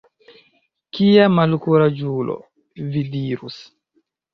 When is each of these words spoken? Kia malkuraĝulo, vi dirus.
Kia 0.97 1.29
malkuraĝulo, 1.35 2.41
vi 2.91 3.09
dirus. 3.17 3.65